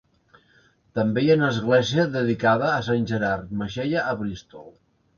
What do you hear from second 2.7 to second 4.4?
a Sant Gerard Majella a